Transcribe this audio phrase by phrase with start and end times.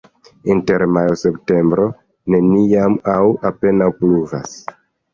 [0.53, 1.87] Inter majo-septembro
[2.37, 3.21] neniam aŭ
[3.55, 4.61] apenaŭ pluvas.